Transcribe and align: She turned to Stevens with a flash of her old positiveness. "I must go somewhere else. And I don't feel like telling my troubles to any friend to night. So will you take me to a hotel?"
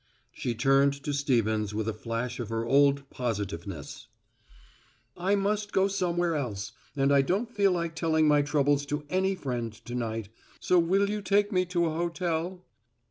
She 0.31 0.55
turned 0.55 0.93
to 1.03 1.13
Stevens 1.13 1.75
with 1.75 1.87
a 1.87 1.93
flash 1.93 2.39
of 2.39 2.49
her 2.49 2.65
old 2.65 3.07
positiveness. 3.11 4.07
"I 5.15 5.35
must 5.35 5.71
go 5.71 5.87
somewhere 5.87 6.33
else. 6.35 6.71
And 6.95 7.13
I 7.13 7.21
don't 7.21 7.53
feel 7.53 7.71
like 7.73 7.95
telling 7.95 8.27
my 8.27 8.41
troubles 8.41 8.83
to 8.87 9.05
any 9.11 9.35
friend 9.35 9.71
to 9.85 9.93
night. 9.93 10.29
So 10.59 10.79
will 10.79 11.07
you 11.07 11.21
take 11.21 11.51
me 11.51 11.65
to 11.65 11.85
a 11.85 11.91
hotel?" 11.93 12.65